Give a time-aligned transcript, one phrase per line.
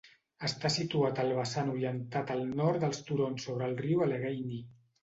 [0.47, 4.61] Està situat al vessant orientat al nord dels turons sobre el riu Allegheny.